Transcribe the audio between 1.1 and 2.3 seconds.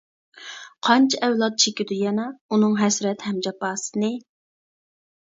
ئەۋلاد چېكىدۇ يەنە،